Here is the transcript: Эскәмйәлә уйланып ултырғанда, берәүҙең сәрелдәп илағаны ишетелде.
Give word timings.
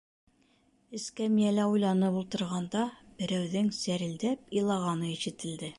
Эскәмйәлә 0.99 1.67
уйланып 1.73 2.17
ултырғанда, 2.23 2.83
берәүҙең 3.21 3.73
сәрелдәп 3.83 4.55
илағаны 4.61 5.17
ишетелде. 5.19 5.69